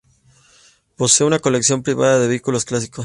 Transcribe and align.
Posee 0.97 1.27
una 1.27 1.37
colección 1.37 1.83
privada 1.83 2.17
de 2.17 2.27
vehículos 2.27 2.65
clásicos. 2.65 2.99